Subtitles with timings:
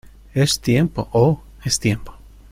[0.33, 2.15] ¡Es tiempo!¡ oh!¡ es tiempo!